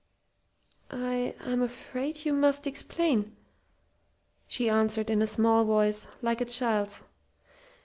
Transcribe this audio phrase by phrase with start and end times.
[0.89, 3.35] "I I'm afraid you must explain,"
[4.47, 7.01] she answered in a small voice, like a child's.